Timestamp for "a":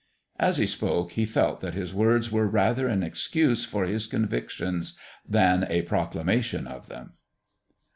5.69-5.83